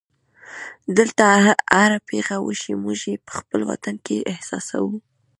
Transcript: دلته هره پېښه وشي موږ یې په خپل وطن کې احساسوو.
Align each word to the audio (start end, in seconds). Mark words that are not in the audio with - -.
دلته 0.97 1.23
هره 1.75 1.99
پېښه 2.09 2.35
وشي 2.47 2.73
موږ 2.83 2.99
یې 3.11 3.15
په 3.27 3.31
خپل 3.39 3.59
وطن 3.71 3.95
کې 4.05 4.27
احساسوو. 4.31 4.95